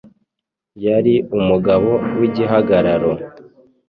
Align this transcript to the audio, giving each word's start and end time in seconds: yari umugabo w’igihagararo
yari 0.85 1.13
umugabo 1.37 1.89
w’igihagararo 2.19 3.11